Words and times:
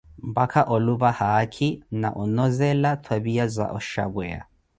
mpakha 0.23 0.65
ulupa 0.75 1.09
haakhi, 1.11 1.67
na 1.91 2.09
onozela 2.23 2.91
twapiya 3.03 3.45
za 3.55 3.65
oshapweya. 3.77 4.41